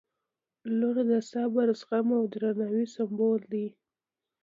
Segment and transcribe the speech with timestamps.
[0.77, 3.67] •لور د صبر، زغم او درناوي سمبول دی.